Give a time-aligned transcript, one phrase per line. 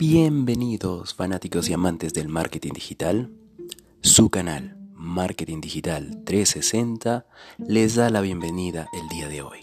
[0.00, 3.34] Bienvenidos fanáticos y amantes del marketing digital.
[4.00, 7.26] Su canal Marketing Digital 360
[7.58, 9.58] les da la bienvenida el día de hoy.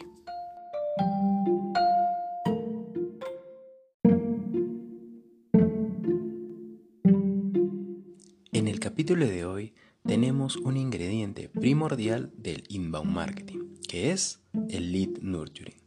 [8.51, 9.74] En el capítulo de hoy
[10.06, 15.81] tenemos un ingrediente primordial del inbound marketing, que es el lead nurturing.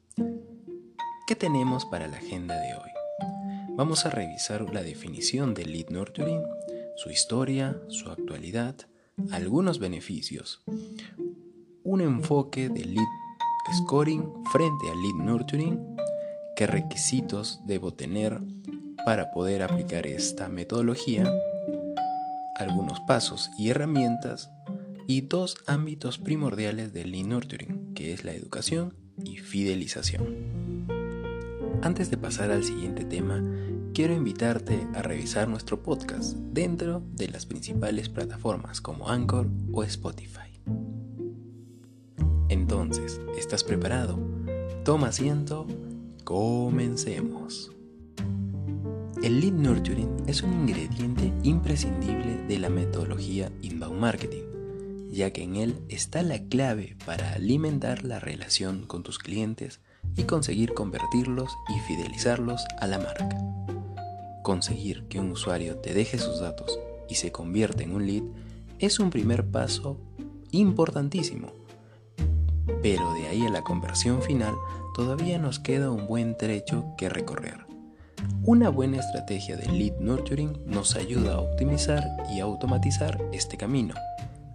[1.28, 2.99] ¿Qué tenemos para la agenda de hoy?
[3.80, 6.42] Vamos a revisar la definición del lead nurturing,
[6.96, 8.76] su historia, su actualidad,
[9.30, 10.62] algunos beneficios,
[11.82, 13.06] un enfoque del lead
[13.78, 14.22] scoring
[14.52, 15.96] frente al lead nurturing,
[16.56, 18.42] qué requisitos debo tener
[19.06, 21.32] para poder aplicar esta metodología,
[22.56, 24.50] algunos pasos y herramientas
[25.06, 28.94] y dos ámbitos primordiales del lead nurturing, que es la educación
[29.24, 30.60] y fidelización.
[31.82, 33.42] Antes de pasar al siguiente tema,
[33.94, 40.60] quiero invitarte a revisar nuestro podcast dentro de las principales plataformas como Anchor o Spotify.
[42.48, 44.18] Entonces, ¿estás preparado?
[44.84, 45.66] Toma asiento,
[46.24, 47.72] comencemos.
[49.22, 54.44] El lead nurturing es un ingrediente imprescindible de la metodología inbound marketing,
[55.10, 59.80] ya que en él está la clave para alimentar la relación con tus clientes
[60.16, 63.38] y conseguir convertirlos y fidelizarlos a la marca.
[64.42, 68.22] Conseguir que un usuario te deje sus datos y se convierta en un lead
[68.78, 69.98] es un primer paso
[70.50, 71.52] importantísimo.
[72.82, 74.54] Pero de ahí a la conversión final
[74.94, 77.66] todavía nos queda un buen trecho que recorrer.
[78.42, 83.94] Una buena estrategia de lead nurturing nos ayuda a optimizar y automatizar este camino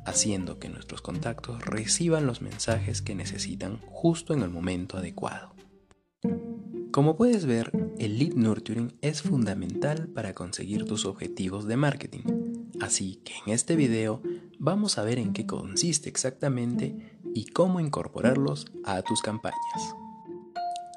[0.06, 5.54] haciendo que nuestros contactos reciban los mensajes que necesitan justo en el momento adecuado.
[6.96, 12.22] Como puedes ver, el lead nurturing es fundamental para conseguir tus objetivos de marketing,
[12.80, 14.22] así que en este video
[14.60, 16.96] vamos a ver en qué consiste exactamente
[17.34, 19.94] y cómo incorporarlos a tus campañas.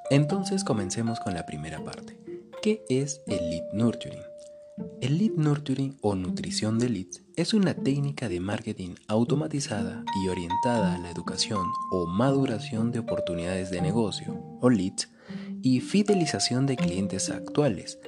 [0.09, 2.17] Entonces comencemos con la primera parte.
[2.63, 4.23] ¿Qué es el lead nurturing?
[5.01, 10.95] El lead nurturing o nutrición de leads es una técnica de marketing automatizada y orientada
[10.95, 15.09] a la educación o maduración de oportunidades de negocio o leads
[15.63, 17.99] y fidelización de clientes actuales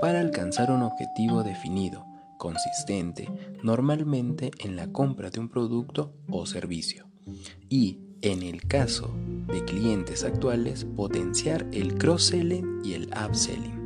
[0.00, 2.04] para alcanzar un objetivo definido,
[2.38, 3.28] consistente,
[3.62, 7.06] normalmente en la compra de un producto o servicio.
[7.68, 9.14] Y, en el caso
[9.46, 13.78] de clientes actuales, potenciar el cross-selling y el upselling.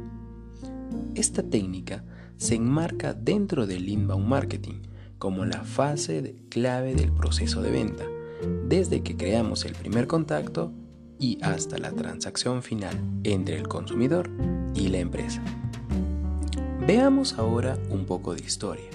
[1.15, 2.05] Esta técnica
[2.37, 4.83] se enmarca dentro del inbound marketing
[5.19, 8.05] como la fase clave del proceso de venta,
[8.69, 10.73] desde que creamos el primer contacto
[11.23, 14.29] y hasta la transacción final entre el consumidor
[14.75, 15.41] y la empresa.
[16.85, 18.91] Veamos ahora un poco de historia.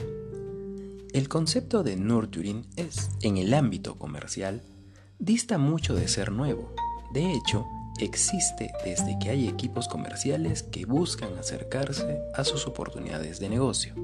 [1.13, 4.61] El concepto de nurturing es, en el ámbito comercial,
[5.19, 6.75] dista mucho de ser nuevo.
[7.13, 7.65] De hecho,
[7.97, 13.95] existe desde que hay equipos comerciales que buscan acercarse a sus oportunidades de negocio.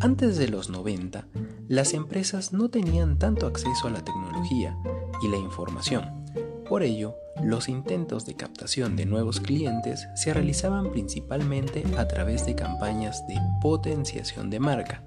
[0.00, 1.26] Antes de los 90,
[1.68, 4.76] las empresas no tenían tanto acceso a la tecnología
[5.22, 6.25] y la información.
[6.68, 12.56] Por ello, los intentos de captación de nuevos clientes se realizaban principalmente a través de
[12.56, 15.04] campañas de potenciación de marca.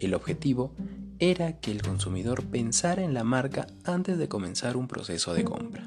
[0.00, 0.72] El objetivo
[1.18, 5.84] era que el consumidor pensara en la marca antes de comenzar un proceso de compra.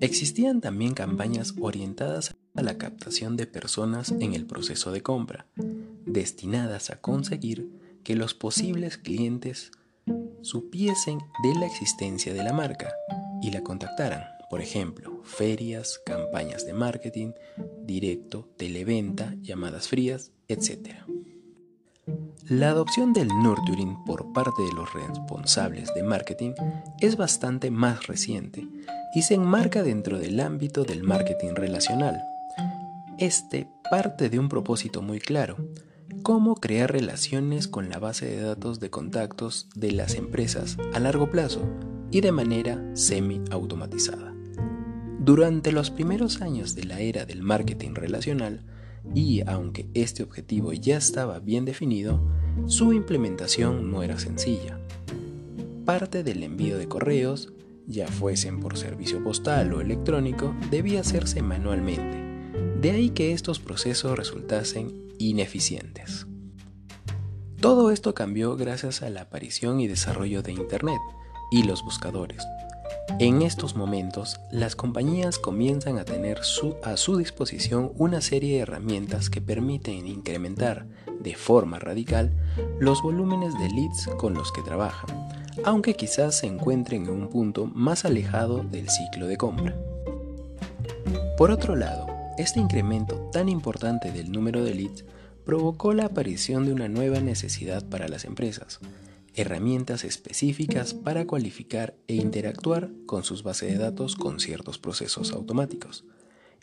[0.00, 5.46] Existían también campañas orientadas a la captación de personas en el proceso de compra,
[6.04, 7.70] destinadas a conseguir
[8.04, 9.72] que los posibles clientes
[10.42, 12.94] supiesen de la existencia de la marca
[13.46, 14.24] y la contactaran.
[14.50, 17.32] Por ejemplo, ferias, campañas de marketing,
[17.82, 20.90] directo, televenta, llamadas frías, etc.
[22.48, 26.52] La adopción del nurturing por parte de los responsables de marketing
[27.00, 28.66] es bastante más reciente
[29.14, 32.22] y se enmarca dentro del ámbito del marketing relacional.
[33.18, 35.56] Este parte de un propósito muy claro,
[36.22, 41.30] cómo crear relaciones con la base de datos de contactos de las empresas a largo
[41.30, 41.62] plazo
[42.10, 44.34] y de manera semi-automatizada.
[45.18, 48.62] Durante los primeros años de la era del marketing relacional,
[49.14, 52.20] y aunque este objetivo ya estaba bien definido,
[52.66, 54.78] su implementación no era sencilla.
[55.84, 57.52] Parte del envío de correos,
[57.86, 62.24] ya fuesen por servicio postal o electrónico, debía hacerse manualmente.
[62.80, 66.26] De ahí que estos procesos resultasen ineficientes.
[67.60, 71.00] Todo esto cambió gracias a la aparición y desarrollo de Internet
[71.50, 72.46] y los buscadores,
[73.18, 76.40] En estos momentos, las compañías comienzan a tener
[76.82, 80.86] a su disposición una serie de herramientas que permiten incrementar
[81.20, 82.32] de forma radical
[82.78, 85.28] los volúmenes de leads con los que trabajan,
[85.64, 89.76] aunque quizás se encuentren en un punto más alejado del ciclo de compra.
[91.38, 92.06] Por otro lado,
[92.38, 95.04] este incremento tan importante del número de leads
[95.44, 98.80] provocó la aparición de una nueva necesidad para las empresas,
[99.36, 106.04] herramientas específicas para cualificar e interactuar con sus bases de datos con ciertos procesos automáticos.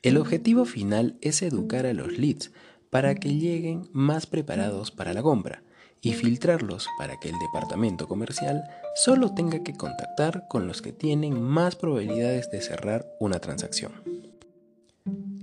[0.02, 2.52] El objetivo final es educar a los leads
[2.90, 5.64] para que lleguen más preparados para la compra
[6.02, 8.64] y filtrarlos para que el departamento comercial
[8.96, 13.94] solo tenga que contactar con los que tienen más probabilidades de cerrar una transacción.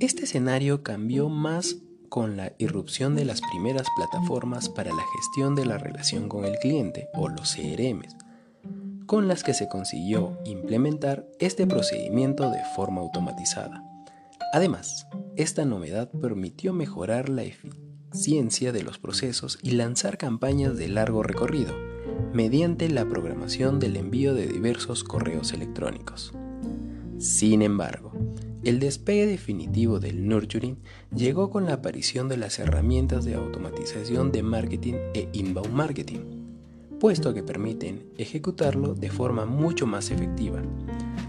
[0.00, 1.76] Este escenario cambió más
[2.11, 6.59] con la irrupción de las primeras plataformas para la gestión de la relación con el
[6.59, 8.03] cliente o los CRM,
[9.07, 13.85] con las que se consiguió implementar este procedimiento de forma automatizada.
[14.53, 21.23] Además, esta novedad permitió mejorar la eficiencia de los procesos y lanzar campañas de largo
[21.23, 21.73] recorrido,
[22.33, 26.33] mediante la programación del envío de diversos correos electrónicos.
[27.19, 28.12] Sin embargo,
[28.62, 30.77] el despegue definitivo del nurturing
[31.15, 36.21] llegó con la aparición de las herramientas de automatización de marketing e inbound marketing,
[36.99, 40.61] puesto que permiten ejecutarlo de forma mucho más efectiva.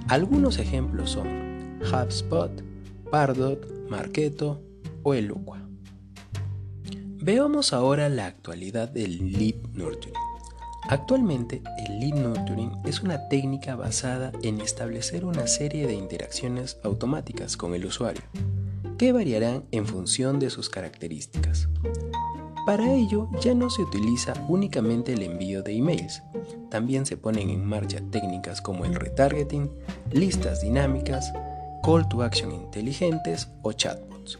[0.10, 1.28] Algunos ejemplos son
[1.82, 2.52] HubSpot,
[3.10, 4.62] Pardot, Marketo
[5.04, 5.62] o Eloqua.
[7.24, 10.31] Veamos ahora la actualidad del lead nurturing.
[10.92, 17.56] Actualmente, el lead nurturing es una técnica basada en establecer una serie de interacciones automáticas
[17.56, 18.24] con el usuario,
[18.98, 21.70] que variarán en función de sus características.
[22.66, 26.24] Para ello ya no se utiliza únicamente el envío de emails,
[26.70, 29.72] también se ponen en marcha técnicas como el retargeting,
[30.12, 31.32] listas dinámicas,
[31.86, 34.40] call to action inteligentes o chatbots,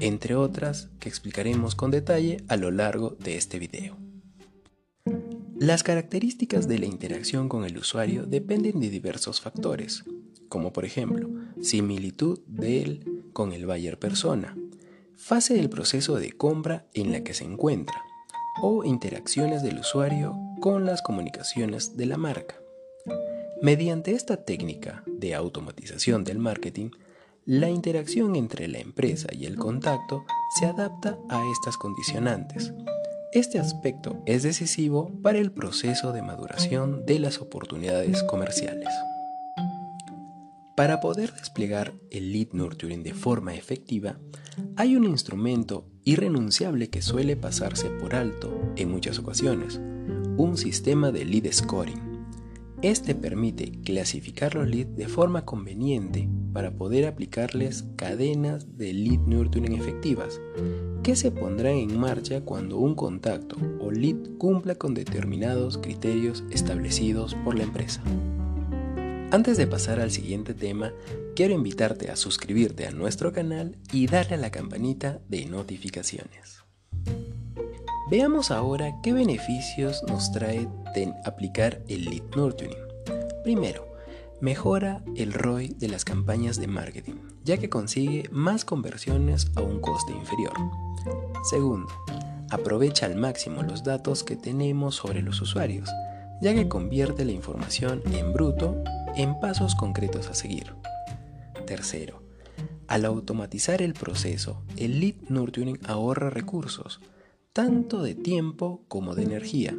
[0.00, 4.01] entre otras que explicaremos con detalle a lo largo de este video.
[5.62, 10.02] Las características de la interacción con el usuario dependen de diversos factores,
[10.48, 11.30] como por ejemplo,
[11.60, 14.56] similitud de él con el buyer persona,
[15.14, 17.94] fase del proceso de compra en la que se encuentra,
[18.60, 22.56] o interacciones del usuario con las comunicaciones de la marca.
[23.62, 26.90] Mediante esta técnica de automatización del marketing,
[27.44, 30.24] la interacción entre la empresa y el contacto
[30.58, 32.74] se adapta a estas condicionantes,
[33.32, 38.88] este aspecto es decisivo para el proceso de maduración de las oportunidades comerciales.
[40.76, 44.18] Para poder desplegar el lead nurturing de forma efectiva,
[44.76, 49.80] hay un instrumento irrenunciable que suele pasarse por alto en muchas ocasiones,
[50.36, 52.11] un sistema de lead scoring.
[52.82, 59.74] Este permite clasificar los leads de forma conveniente para poder aplicarles cadenas de lead nurturing
[59.74, 60.40] efectivas,
[61.04, 67.36] que se pondrán en marcha cuando un contacto o lead cumpla con determinados criterios establecidos
[67.44, 68.02] por la empresa.
[69.30, 70.92] Antes de pasar al siguiente tema,
[71.36, 76.64] quiero invitarte a suscribirte a nuestro canal y darle a la campanita de notificaciones.
[78.12, 80.68] Veamos ahora qué beneficios nos trae
[81.24, 82.76] aplicar el lead nurturing.
[83.42, 83.88] Primero,
[84.38, 89.80] mejora el ROI de las campañas de marketing, ya que consigue más conversiones a un
[89.80, 90.52] coste inferior.
[91.42, 91.88] Segundo,
[92.50, 95.88] aprovecha al máximo los datos que tenemos sobre los usuarios,
[96.42, 98.76] ya que convierte la información en bruto
[99.16, 100.74] en pasos concretos a seguir.
[101.66, 102.20] Tercero,
[102.88, 107.00] al automatizar el proceso, el lead nurturing ahorra recursos,
[107.52, 109.76] tanto de tiempo como de energía.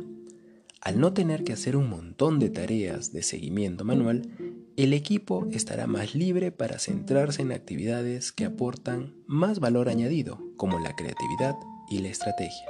[0.80, 4.30] Al no tener que hacer un montón de tareas de seguimiento manual,
[4.76, 10.80] el equipo estará más libre para centrarse en actividades que aportan más valor añadido, como
[10.80, 11.56] la creatividad
[11.90, 12.68] y la estrategia.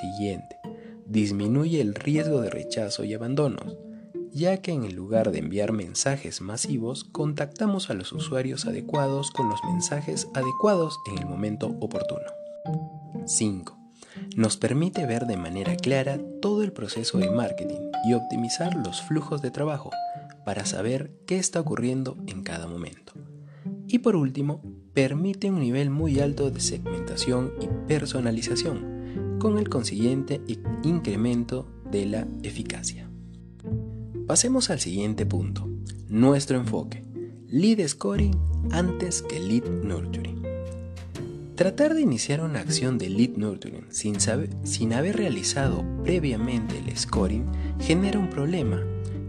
[0.00, 0.56] Siguiente,
[1.06, 3.78] disminuye el riesgo de rechazo y abandonos,
[4.30, 9.58] ya que en lugar de enviar mensajes masivos, contactamos a los usuarios adecuados con los
[9.64, 12.26] mensajes adecuados en el momento oportuno.
[13.26, 13.77] 5
[14.36, 19.42] nos permite ver de manera clara todo el proceso de marketing y optimizar los flujos
[19.42, 19.90] de trabajo
[20.44, 23.12] para saber qué está ocurriendo en cada momento.
[23.86, 24.62] Y por último,
[24.94, 30.40] permite un nivel muy alto de segmentación y personalización, con el consiguiente
[30.82, 33.08] incremento de la eficacia.
[34.26, 35.68] Pasemos al siguiente punto,
[36.08, 37.04] nuestro enfoque,
[37.46, 38.36] lead scoring
[38.72, 40.47] antes que lead nurturing.
[41.58, 47.50] Tratar de iniciar una acción de lead nurturing sin, haber realizado previamente el scoring
[47.80, 48.80] genera un problema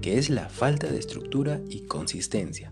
[0.03, 2.71] que es la falta de estructura y consistencia.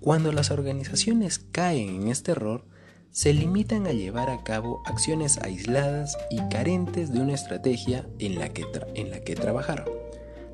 [0.00, 2.64] Cuando las organizaciones caen en este error,
[3.10, 8.48] se limitan a llevar a cabo acciones aisladas y carentes de una estrategia en la
[8.48, 9.84] que, en trabajar.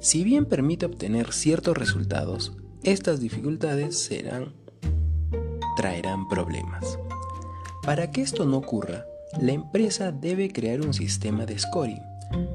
[0.00, 4.10] Si bien permite obtener ciertos resultados, estas dificultades
[5.76, 6.98] traerán problemas.
[7.86, 9.06] Para que esto no ocurra,
[9.40, 12.02] la empresa debe crear un sistema de scoring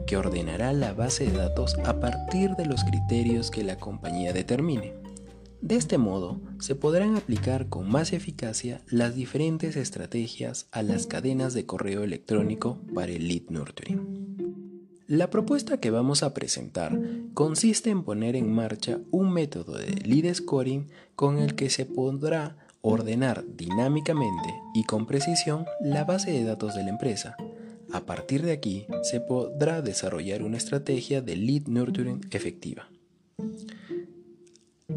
[0.05, 4.93] que ordenará la base de datos a partir de los criterios que la compañía determine.
[5.61, 11.53] De este modo, se podrán aplicar con más eficacia las diferentes estrategias a las cadenas
[11.53, 14.35] de correo electrónico para el lead nurturing.
[15.07, 16.99] La propuesta que vamos a presentar
[17.33, 22.57] consiste en poner en marcha un método de lead scoring con el que se podrá
[22.81, 27.35] ordenar dinámicamente y con precisión la base de datos de la empresa.
[27.93, 32.89] A partir de aquí se podrá desarrollar una estrategia de lead nurturing efectiva.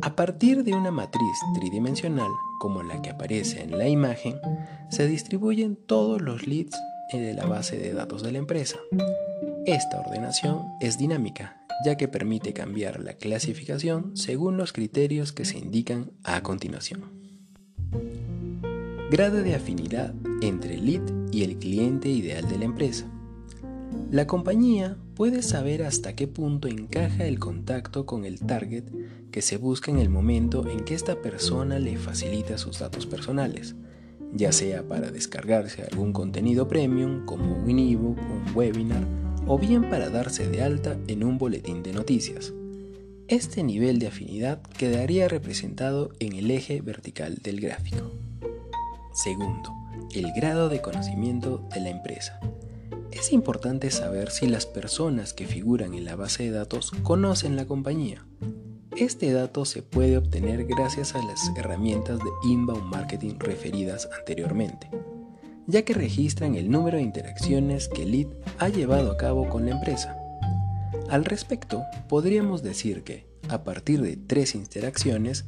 [0.02, 4.40] A partir de una matriz tridimensional, como la que aparece en la imagen,
[4.90, 6.76] se distribuyen todos los leads
[7.12, 8.78] de la base de datos de la empresa.
[9.66, 15.58] Esta ordenación es dinámica, ya que permite cambiar la clasificación según los criterios que se
[15.58, 17.23] indican a continuación.
[19.16, 23.06] Grado de afinidad entre el lead y el cliente ideal de la empresa.
[24.10, 28.82] La compañía puede saber hasta qué punto encaja el contacto con el target
[29.30, 33.76] que se busca en el momento en que esta persona le facilita sus datos personales,
[34.32, 39.04] ya sea para descargarse algún contenido premium como un ebook, un webinar
[39.46, 42.52] o bien para darse de alta en un boletín de noticias.
[43.28, 48.10] Este nivel de afinidad quedaría representado en el eje vertical del gráfico.
[49.14, 49.72] Segundo,
[50.12, 52.40] el grado de conocimiento de la empresa.
[53.12, 57.64] Es importante saber si las personas que figuran en la base de datos conocen la
[57.64, 58.26] compañía.
[58.96, 64.90] Este dato se puede obtener gracias a las herramientas de inbound marketing referidas anteriormente,
[65.68, 68.26] ya que registran el número de interacciones que Lead
[68.58, 70.18] ha llevado a cabo con la empresa.
[71.08, 75.44] Al respecto, podríamos decir que, a partir de tres interacciones,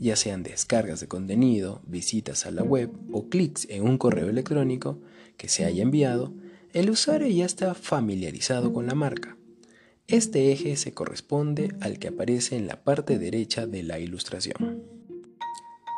[0.00, 4.98] ya sean descargas de contenido, visitas a la web o clics en un correo electrónico
[5.36, 6.32] que se haya enviado,
[6.72, 9.36] el usuario ya está familiarizado con la marca.
[10.08, 14.82] Este eje se corresponde al que aparece en la parte derecha de la ilustración.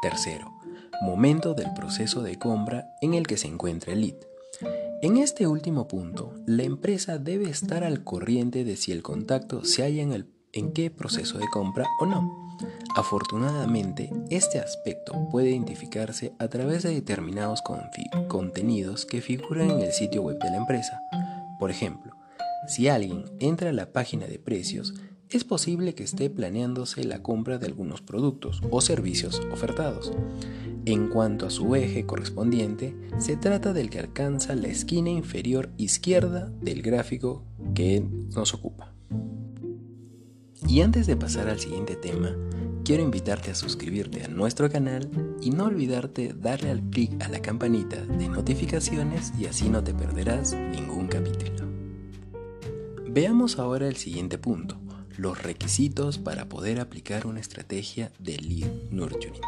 [0.02, 0.52] Tercero,
[1.00, 4.16] momento del proceso de compra en el que se encuentra el lead.
[5.00, 9.82] En este último punto, la empresa debe estar al corriente de si el contacto se
[9.82, 12.51] halla en, el, en qué proceso de compra o no.
[12.94, 17.62] Afortunadamente, este aspecto puede identificarse a través de determinados
[18.28, 21.00] contenidos que figuran en el sitio web de la empresa.
[21.58, 22.12] Por ejemplo,
[22.68, 24.92] si alguien entra a la página de precios,
[25.30, 30.12] es posible que esté planeándose la compra de algunos productos o servicios ofertados.
[30.84, 36.52] En cuanto a su eje correspondiente, se trata del que alcanza la esquina inferior izquierda
[36.60, 37.44] del gráfico
[37.74, 38.92] que nos ocupa.
[40.68, 42.36] Y antes de pasar al siguiente tema,
[42.84, 45.08] quiero invitarte a suscribirte a nuestro canal
[45.40, 49.94] y no olvidarte darle al clic a la campanita de notificaciones y así no te
[49.94, 51.68] perderás ningún capítulo.
[53.08, 54.80] Veamos ahora el siguiente punto,
[55.16, 59.40] los requisitos para poder aplicar una estrategia de lead nurturing.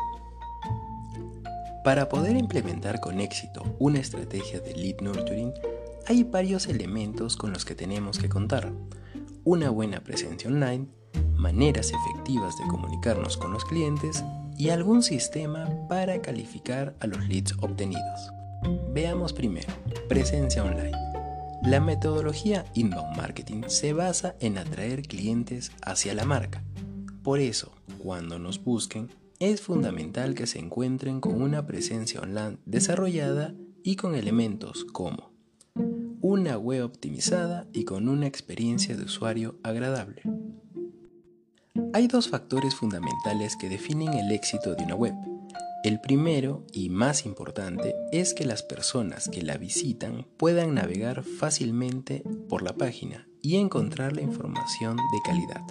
[1.83, 5.53] Para poder implementar con éxito una estrategia de lead nurturing,
[6.07, 8.73] hay varios elementos con los que tenemos que contar.
[9.45, 10.87] Una buena presencia online,
[11.37, 14.25] maneras efectivas de comunicarnos con los clientes
[14.57, 18.33] y algún sistema para calificar a los leads obtenidos.
[18.93, 19.73] Veamos primero,
[20.09, 20.97] presencia online.
[21.63, 26.63] La metodología inbound marketing se basa en atraer clientes hacia la marca.
[27.23, 33.55] Por eso, cuando nos busquen, es fundamental que se encuentren con una presencia online desarrollada
[33.83, 35.33] y con elementos como
[36.21, 40.23] una web optimizada y con una experiencia de usuario agradable.
[41.93, 45.15] Hay dos factores fundamentales que definen el éxito de una web.
[45.83, 52.23] El primero y más importante es que las personas que la visitan puedan navegar fácilmente
[52.49, 55.63] por la página y encontrar la información de calidad.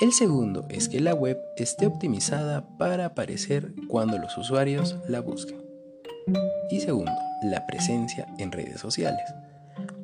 [0.00, 5.60] El segundo es que la web esté optimizada para aparecer cuando los usuarios la busquen.
[6.70, 9.22] Y segundo, la presencia en redes sociales.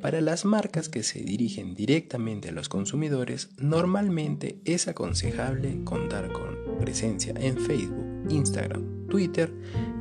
[0.02, 6.76] Para las marcas que se dirigen directamente a los consumidores, normalmente es aconsejable contar con
[6.80, 9.54] presencia en Facebook, Instagram, Twitter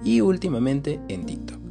[0.03, 1.62] y últimamente en TikTok.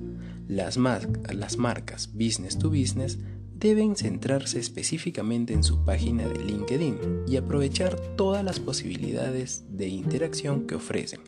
[0.47, 3.19] Las, marcas business to business
[3.53, 10.69] deben centrarse específicamente en su página de LinkedIn y aprovechar todas las posibilidades de interacción
[10.69, 11.21] que ofrecen.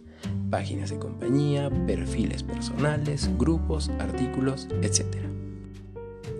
[0.51, 5.32] Páginas de compañía, perfiles personales, grupos, artículos, etc.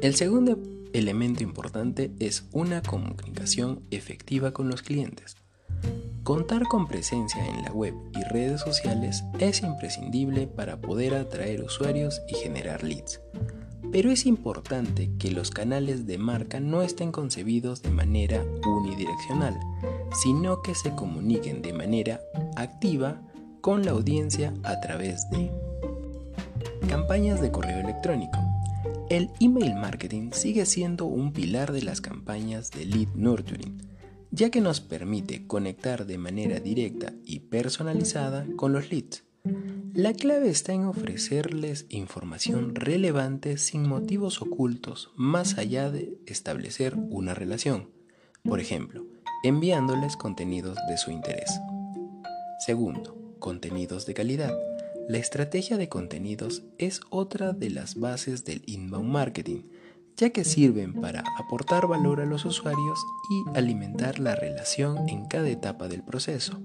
[0.03, 0.59] El segundo
[0.93, 5.37] elemento importante es una comunicación efectiva con los clientes.
[6.25, 12.21] Contar con presencia en la web y redes sociales es imprescindible para poder atraer usuarios
[12.27, 13.21] y generar leads.
[13.93, 19.57] Pero es importante que los canales de marca no estén concebidos de manera unidireccional,
[20.21, 22.21] sino que se comuniquen de manera
[22.57, 23.23] activa
[23.61, 25.49] con la audiencia a través de
[26.89, 28.37] campañas de correo electrónico,
[29.13, 33.83] el email marketing sigue siendo un pilar de las campañas de lead nurturing,
[34.31, 39.25] ya que nos permite conectar de manera directa y personalizada con los leads.
[39.93, 47.35] La clave está en ofrecerles información relevante sin motivos ocultos, más allá de establecer una
[47.35, 47.91] relación.
[48.43, 49.05] Por ejemplo,
[49.45, 51.51] enviándoles contenidos de su interés.
[52.65, 54.55] Segundo, contenidos de calidad.
[55.13, 59.65] La estrategia de contenidos es otra de las bases del inbound marketing,
[60.17, 65.51] ya que sirven para aportar valor a los usuarios y alimentar la relación en cada
[65.51, 66.63] etapa del proceso.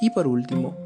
[0.00, 0.78] Y por último,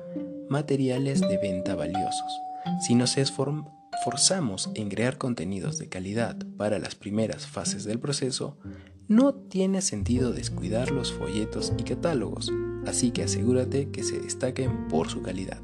[0.50, 2.40] materiales de venta valiosos.
[2.80, 8.58] Si nos esforzamos en crear contenidos de calidad para las primeras fases del proceso,
[9.06, 12.50] no tiene sentido descuidar los folletos y catálogos,
[12.86, 15.62] así que asegúrate que se destaquen por su calidad.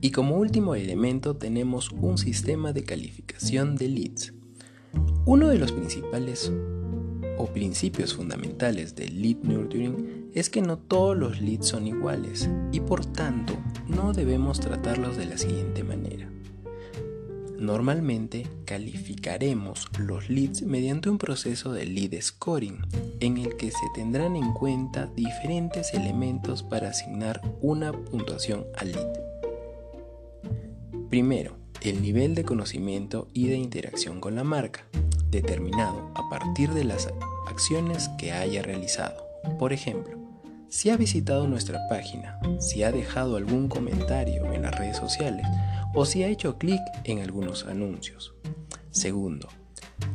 [0.00, 4.32] Y como último elemento tenemos un sistema de calificación de leads.
[5.26, 6.50] Uno de los principales
[7.36, 12.80] o principios fundamentales del lead nurturing es que no todos los leads son iguales y
[12.80, 13.54] por tanto
[13.88, 16.30] no debemos tratarlos de la siguiente manera.
[17.58, 22.78] Normalmente calificaremos los leads mediante un proceso de lead scoring
[23.20, 29.29] en el que se tendrán en cuenta diferentes elementos para asignar una puntuación al lead.
[31.10, 34.86] Primero, el nivel de conocimiento y de interacción con la marca,
[35.28, 37.08] determinado a partir de las
[37.48, 39.20] acciones que haya realizado.
[39.58, 40.16] Por ejemplo,
[40.68, 45.44] si ha visitado nuestra página, si ha dejado algún comentario en las redes sociales
[45.96, 48.32] o si ha hecho clic en algunos anuncios.
[48.92, 49.48] Segundo,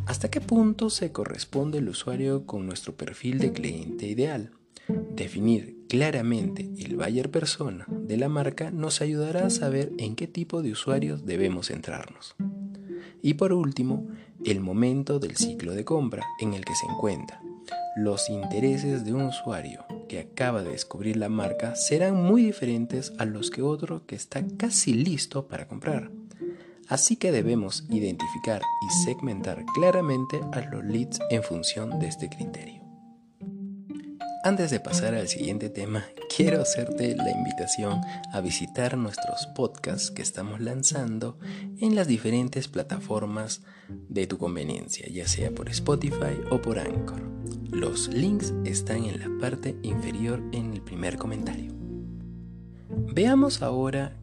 [0.05, 4.51] ¿hasta qué punto se corresponde el usuario con nuestro perfil de cliente ideal?
[4.87, 10.61] Definir claramente el buyer persona de la marca nos ayudará a saber en qué tipo
[10.61, 12.35] de usuarios debemos centrarnos.
[13.21, 14.07] Y por último,
[14.43, 17.41] el momento del ciclo de compra en el que se encuentra.
[17.95, 23.25] Los intereses de un usuario que acaba de descubrir la marca serán muy diferentes a
[23.25, 26.11] los que otro que está casi listo para comprar.
[26.87, 32.84] Así que debemos identificar y segmentar claramente a los leads en función de este criterio.
[34.45, 36.05] Antes de pasar al siguiente tema,
[36.37, 37.99] quiero hacerte la invitación
[38.31, 41.39] a visitar nuestros podcasts que estamos lanzando
[41.79, 47.23] en las diferentes plataformas de tu conveniencia, ya sea por Spotify o por Anchor.
[47.71, 51.71] Los links están en la parte inferior en el primer comentario.
[53.15, 54.15] Veamos ahora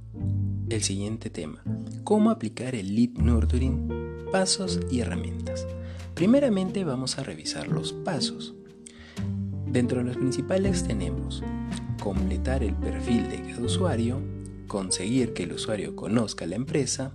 [0.69, 1.65] el siguiente tema,
[2.05, 3.89] cómo aplicar el lead nurturing,
[4.31, 5.67] pasos y herramientas.
[6.15, 8.55] Primeramente vamos a revisar los pasos.
[9.73, 11.43] Dentro de los principales tenemos
[12.03, 14.21] completar el perfil de cada usuario,
[14.67, 17.13] conseguir que el usuario conozca la empresa,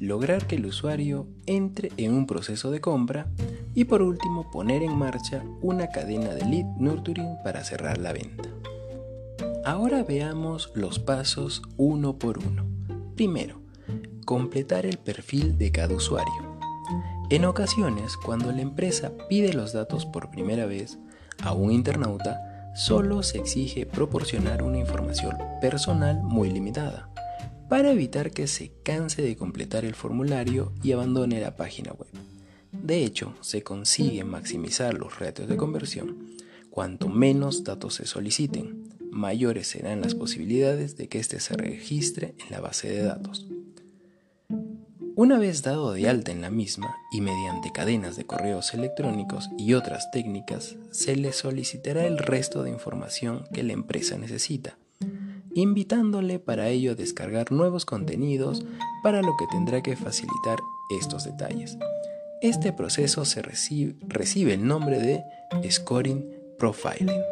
[0.00, 3.28] lograr que el usuario entre en un proceso de compra
[3.74, 8.48] y por último poner en marcha una cadena de lead nurturing para cerrar la venta.
[9.64, 12.64] Ahora veamos los pasos uno por uno.
[13.14, 13.60] Primero,
[14.24, 16.58] completar el perfil de cada usuario.
[17.30, 20.98] En ocasiones, cuando la empresa pide los datos por primera vez,
[21.44, 27.10] a un internauta solo se exige proporcionar una información personal muy limitada,
[27.68, 32.08] para evitar que se canse de completar el formulario y abandone la página web.
[32.72, 36.34] De hecho, se consigue maximizar los retos de conversión.
[36.70, 42.50] Cuanto menos datos se soliciten, mayores serán las posibilidades de que éste se registre en
[42.50, 43.46] la base de datos.
[45.16, 49.74] Una vez dado de alta en la misma y mediante cadenas de correos electrónicos y
[49.74, 54.76] otras técnicas, se le solicitará el resto de información que la empresa necesita,
[55.54, 58.64] invitándole para ello a descargar nuevos contenidos,
[59.04, 60.58] para lo que tendrá que facilitar
[60.98, 61.78] estos detalles.
[62.42, 65.22] Este proceso se recibe, recibe el nombre de
[65.70, 67.22] Scoring Profiling.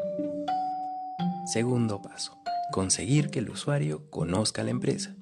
[1.47, 2.39] Segundo paso,
[2.71, 5.17] conseguir que el usuario conozca la empresa.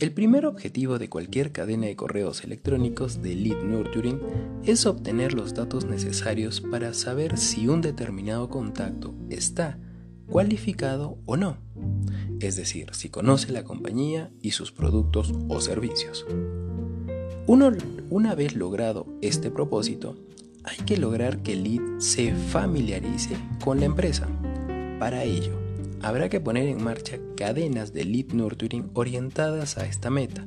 [0.00, 4.20] El primer objetivo de cualquier cadena de correos electrónicos de lead nurturing
[4.64, 9.78] es obtener los datos necesarios para saber si un determinado contacto está
[10.26, 11.58] cualificado o no,
[12.40, 16.26] es decir, si conoce la compañía y sus productos o servicios.
[17.46, 20.16] una vez logrado este propósito,
[20.64, 24.28] hay que lograr que el lead se familiarice con la empresa.
[24.98, 25.61] Para ello,
[26.02, 30.46] habrá que poner en marcha cadenas de lead nurturing orientadas a esta meta.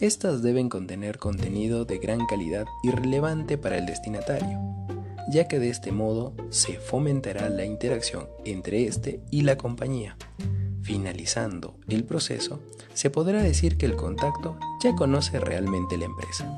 [0.00, 4.58] Estas deben contener contenido de gran calidad y relevante para el destinatario,
[5.30, 10.16] ya que de este modo se fomentará la interacción entre este y la compañía.
[10.82, 12.60] Finalizando el proceso,
[12.94, 16.52] se podrá decir que el contacto ya conoce realmente la empresa.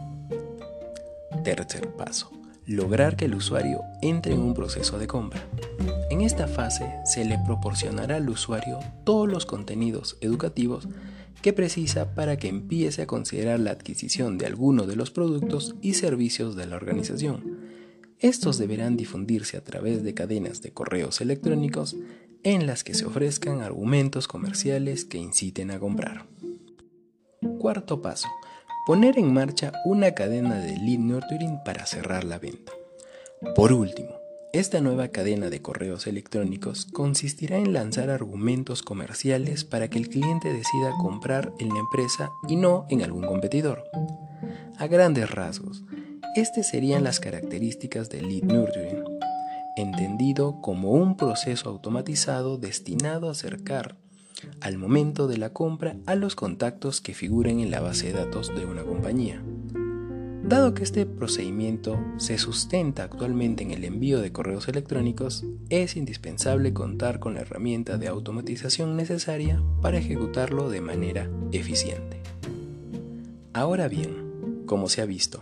[1.42, 2.33] Tercer paso
[2.66, 5.46] lograr que el usuario entre en un proceso de compra.
[6.10, 10.88] En esta fase se le proporcionará al usuario todos los contenidos educativos
[11.42, 15.94] que precisa para que empiece a considerar la adquisición de alguno de los productos y
[15.94, 17.58] servicios de la organización.
[18.18, 21.96] Estos deberán difundirse a través de cadenas de correos electrónicos
[22.44, 26.26] en las que se ofrezcan argumentos comerciales que inciten a comprar.
[27.58, 28.28] Cuarto paso
[28.86, 32.72] poner en marcha una cadena de lead nurturing para cerrar la venta.
[33.54, 34.10] Por último,
[34.52, 40.52] esta nueva cadena de correos electrónicos consistirá en lanzar argumentos comerciales para que el cliente
[40.52, 43.84] decida comprar en la empresa y no en algún competidor.
[44.78, 45.82] A grandes rasgos,
[46.36, 49.02] estas serían las características del lead nurturing,
[49.76, 53.96] entendido como un proceso automatizado destinado a acercar
[54.60, 58.54] al momento de la compra a los contactos que figuren en la base de datos
[58.54, 59.42] de una compañía.
[60.46, 66.74] Dado que este procedimiento se sustenta actualmente en el envío de correos electrónicos, es indispensable
[66.74, 72.20] contar con la herramienta de automatización necesaria para ejecutarlo de manera eficiente.
[73.54, 75.40] Ahora bien, como se ha visto,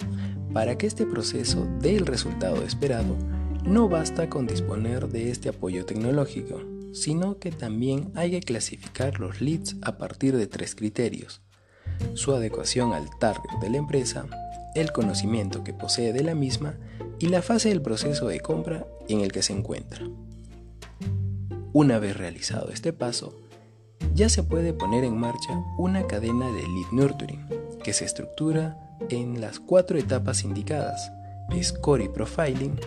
[0.52, 3.16] para que este proceso dé el resultado esperado,
[3.64, 6.61] no basta con disponer de este apoyo tecnológico,
[6.92, 11.42] sino que también hay que clasificar los leads a partir de tres criterios.
[12.14, 14.26] Su adecuación al target de la empresa,
[14.74, 16.76] el conocimiento que posee de la misma
[17.18, 20.07] y la fase del proceso de compra en el que se encuentra.
[21.72, 23.35] Una vez realizado este paso,
[24.14, 27.46] ya se puede poner en marcha una cadena de lead nurturing
[27.83, 28.76] que se estructura
[29.09, 31.11] en las cuatro etapas indicadas,
[31.62, 32.78] score y profiling,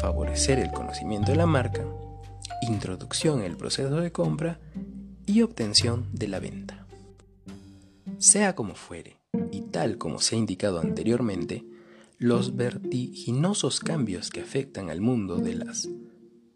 [0.00, 1.84] favorecer el conocimiento de la marca,
[2.62, 4.60] introducción en el proceso de compra
[5.26, 6.86] y obtención de la venta.
[8.18, 9.18] Sea como fuere,
[9.50, 11.64] y tal como se ha indicado anteriormente,
[12.18, 15.88] los vertiginosos cambios que afectan al mundo de las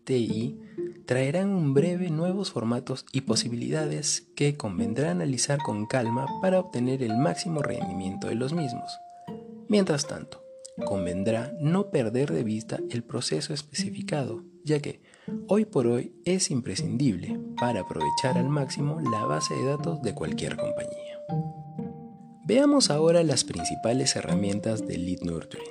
[0.05, 0.59] TI
[1.05, 7.18] traerán un breve nuevos formatos y posibilidades que convendrá analizar con calma para obtener el
[7.18, 8.90] máximo rendimiento de los mismos.
[9.68, 10.42] Mientras tanto,
[10.87, 15.03] convendrá no perder de vista el proceso especificado, ya que
[15.47, 20.57] hoy por hoy es imprescindible para aprovechar al máximo la base de datos de cualquier
[20.57, 21.19] compañía.
[22.45, 25.67] Veamos ahora las principales herramientas de Lead Nurturing.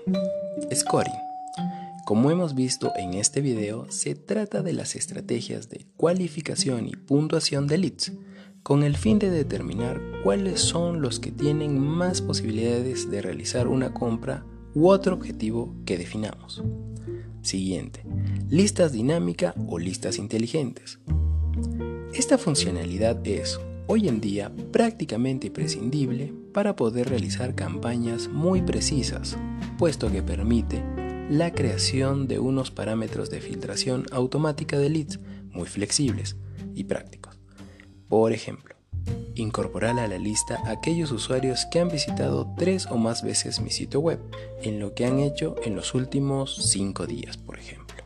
[0.73, 1.13] Scoring.
[2.05, 7.67] Como hemos visto en este video, se trata de las estrategias de cualificación y puntuación
[7.67, 8.13] de leads,
[8.63, 13.93] con el fin de determinar cuáles son los que tienen más posibilidades de realizar una
[13.93, 16.63] compra u otro objetivo que definamos.
[17.41, 18.03] Siguiente,
[18.49, 20.99] listas dinámica o listas inteligentes.
[22.13, 29.37] Esta funcionalidad es, hoy en día, prácticamente imprescindible para poder realizar campañas muy precisas,
[29.77, 30.83] puesto que permite
[31.29, 35.19] la creación de unos parámetros de filtración automática de leads
[35.51, 36.37] muy flexibles
[36.73, 37.37] y prácticos.
[38.07, 38.76] Por ejemplo,
[39.35, 43.99] incorporar a la lista aquellos usuarios que han visitado tres o más veces mi sitio
[43.99, 44.19] web,
[44.61, 48.03] en lo que han hecho en los últimos cinco días, por ejemplo.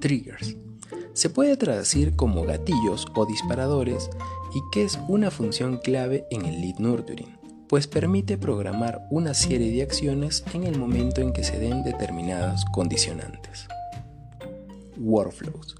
[0.00, 0.56] Triggers.
[1.12, 4.08] Se puede traducir como gatillos o disparadores
[4.54, 9.70] y que es una función clave en el lead nurturing, pues permite programar una serie
[9.70, 13.66] de acciones en el momento en que se den determinadas condicionantes.
[14.98, 15.76] Workflows.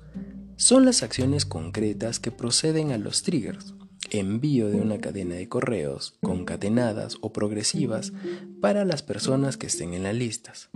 [0.57, 3.75] Son las acciones concretas que proceden a los triggers,
[4.11, 8.13] envío de una cadena de correos concatenadas o progresivas
[8.61, 10.69] para las personas que estén en las listas,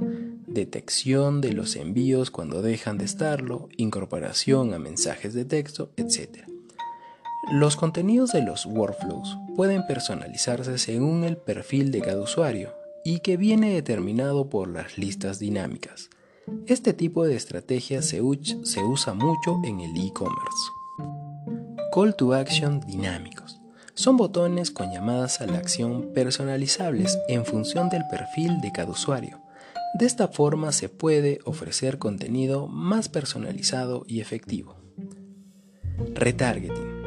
[0.46, 6.46] detección de los envíos cuando dejan de estarlo, incorporación a mensajes de texto, etc.
[7.52, 12.72] Los contenidos de los workflows pueden personalizarse según el perfil de cada usuario
[13.04, 16.10] y que viene determinado por las listas dinámicas.
[16.66, 20.75] Este tipo de estrategia se, usa mucho en el e-commerce.
[21.96, 23.58] Call to action dinámicos.
[23.94, 29.40] Son botones con llamadas a la acción personalizables en función del perfil de cada usuario.
[29.98, 34.76] De esta forma se puede ofrecer contenido más personalizado y efectivo.
[36.12, 37.02] Retargeting.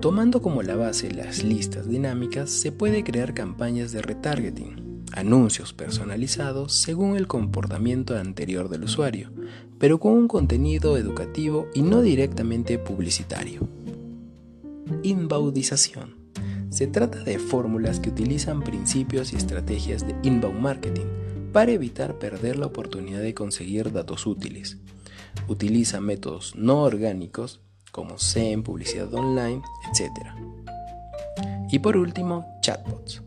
[0.00, 6.72] Tomando como la base las listas dinámicas, se puede crear campañas de retargeting, anuncios personalizados
[6.72, 9.30] según el comportamiento anterior del usuario,
[9.78, 13.83] pero con un contenido educativo y no directamente publicitario.
[15.02, 16.16] Inbaudización.
[16.70, 21.06] Se trata de fórmulas que utilizan principios y estrategias de inbound marketing
[21.52, 24.78] para evitar perder la oportunidad de conseguir datos útiles.
[25.46, 27.60] Utiliza métodos no orgánicos
[27.92, 30.10] como SEM, publicidad online, etc.
[31.70, 33.22] Y por último, chatbots.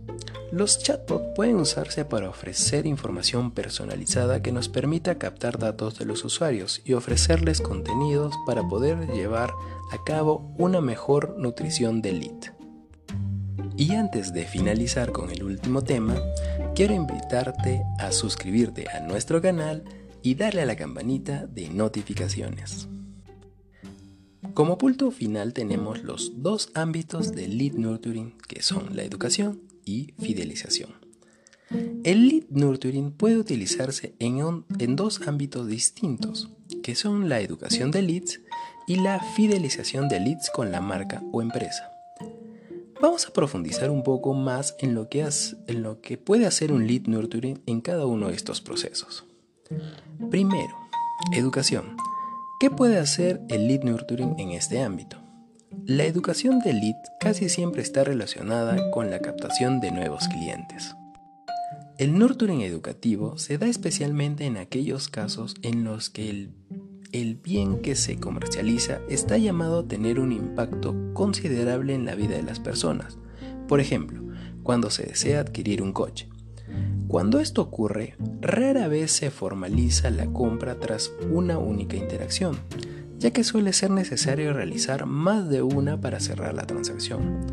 [0.51, 6.23] Los chatbots pueden usarse para ofrecer información personalizada que nos permita captar datos de los
[6.23, 9.51] usuarios y ofrecerles contenidos para poder llevar
[9.91, 12.53] a cabo una mejor nutrición del lead.
[13.77, 16.15] Y antes de finalizar con el último tema,
[16.73, 19.83] quiero invitarte a suscribirte a nuestro canal
[20.23, 22.87] y darle a la campanita de notificaciones.
[24.53, 30.13] Como punto final tenemos los dos ámbitos del lead nurturing que son la educación y
[30.19, 30.95] fidelización.
[32.03, 36.49] El lead nurturing puede utilizarse en, en, dos ámbitos distintos,
[36.81, 38.41] que son la educación de leads
[38.87, 41.91] y la fidelización de leads con la marca o empresa.
[42.99, 45.27] Vamos a profundizar un poco más en lo que,
[45.67, 49.25] en lo que puede hacer un lead nurturing en cada uno de estos procesos.
[50.31, 50.75] Primero,
[51.33, 51.95] educación.
[52.59, 55.17] ¿Qué puede hacer el lead nurturing en este ámbito?
[55.85, 60.95] La educación del lead casi siempre está relacionada con la captación de nuevos clientes.
[61.99, 66.51] El nurturing educativo se da especialmente en aquellos casos en los que el,
[67.11, 72.35] el, bien que se comercializa está llamado a tener un impacto considerable en la vida
[72.35, 73.17] de las personas.
[73.67, 74.21] Por ejemplo,
[74.63, 76.29] cuando se desea adquirir un coche.
[77.07, 82.57] Cuando esto ocurre, rara vez se formaliza la compra tras una única interacción,
[83.17, 87.45] ya que suele ser necesario realizar más de una para cerrar la transacción.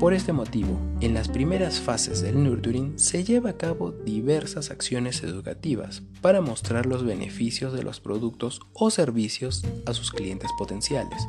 [0.00, 5.22] Por este motivo, en las primeras fases del nurturing se lleva a cabo diversas acciones
[5.22, 11.28] educativas para mostrar los beneficios de los productos o servicios a sus clientes potenciales.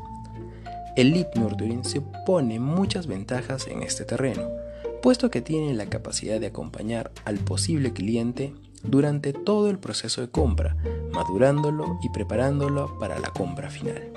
[0.95, 4.47] El lead nurturing supone muchas ventajas en este terreno,
[5.01, 8.53] puesto que tiene la capacidad de acompañar al posible cliente
[8.83, 10.77] durante todo el proceso de compra,
[11.11, 14.13] madurándolo y preparándolo para la compra final.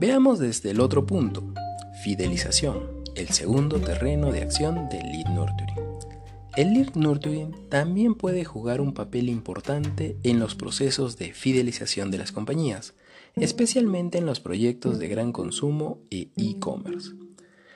[0.00, 1.44] Veamos desde el otro punto,
[2.02, 5.76] fidelización, el segundo terreno de acción del lead nurturing.
[6.56, 12.18] El lead nurturing también puede jugar un papel importante en los procesos de fidelización de
[12.18, 12.94] las compañías,
[13.36, 17.12] especialmente en los proyectos de gran consumo e e-commerce.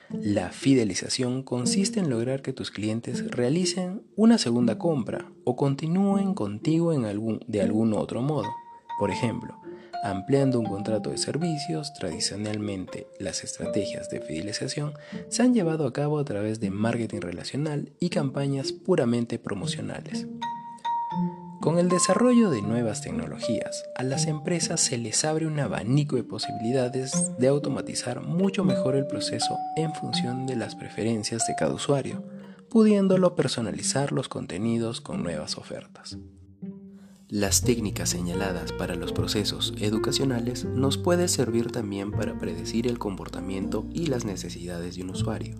[0.09, 6.93] La fidelización consiste en lograr que tus clientes realicen una segunda compra o continúen contigo
[6.93, 8.47] en algún, de algún otro modo.
[8.99, 9.59] Por ejemplo,
[10.03, 14.93] ampliando un contrato de servicios, tradicionalmente las estrategias de fidelización
[15.29, 20.27] se han llevado a cabo a través de marketing relacional y campañas puramente promocionales.
[21.59, 26.23] Con el desarrollo de nuevas tecnologías, a las empresas se les abre un abanico de
[26.23, 32.23] posibilidades de automatizar mucho mejor el proceso en función de las preferencias de cada usuario,
[32.69, 36.17] pudiéndolo personalizar los contenidos con nuevas ofertas.
[37.29, 43.85] Las técnicas señaladas para los procesos educacionales nos pueden servir también para predecir el comportamiento
[43.91, 45.57] y las necesidades de un usuario,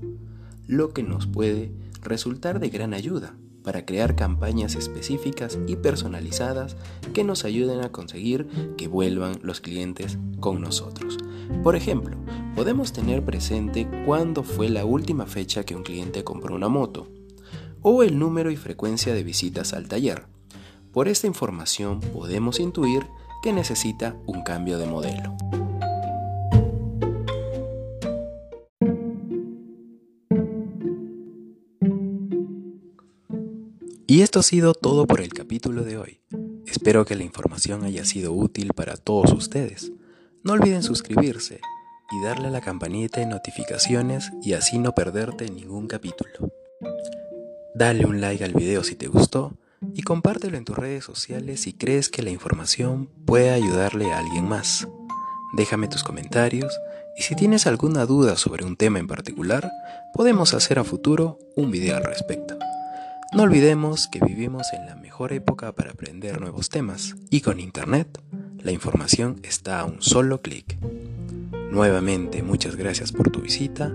[0.65, 6.77] lo que nos puede resultar de gran ayuda para crear campañas específicas y personalizadas
[7.13, 11.17] que nos ayuden a conseguir que vuelvan los clientes con nosotros.
[11.63, 12.15] Por ejemplo,
[12.55, 17.09] podemos tener presente cuándo fue la última fecha que un cliente compró una moto
[17.81, 20.36] o el número y frecuencia de visitas al taller.
[20.91, 23.05] Por esta información podemos intuir
[23.43, 25.35] que necesita un cambio de modelo.
[34.09, 36.21] Y esto ha sido todo por el capítulo de hoy.
[36.65, 39.91] Espero que la información haya sido útil para todos ustedes.
[40.43, 41.59] No olviden suscribirse
[42.11, 46.53] y darle a la campanita de notificaciones y así no perderte ningún capítulo.
[47.75, 49.57] Dale un like al video si te gustó
[49.97, 54.47] y compártelo en tus redes sociales si crees que la información puede ayudarle a alguien
[54.47, 54.87] más.
[55.53, 56.71] Déjame tus comentarios
[57.17, 59.71] y si tienes alguna duda sobre un tema en particular,
[60.13, 62.59] podemos hacer a futuro un video al respecto.
[63.33, 68.21] No olvidemos que vivimos en la mejor época para aprender nuevos temas y con Internet
[68.59, 70.77] la información está a un solo clic.
[71.71, 73.91] Nuevamente muchas gracias por tu visita,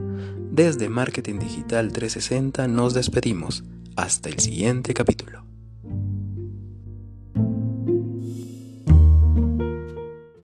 [0.51, 3.63] Desde Marketing Digital 360 nos despedimos.
[3.95, 5.52] Hasta el siguiente capítulo.